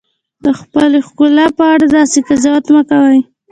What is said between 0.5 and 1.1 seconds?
خپلې